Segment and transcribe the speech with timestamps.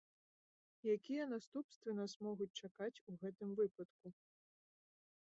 [0.95, 4.07] Якія наступствы нас могуць чакаць у гэтым выпадку?